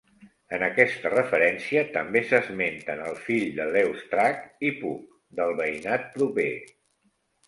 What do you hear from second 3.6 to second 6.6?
Leustrak i Puch, del veïnat proper.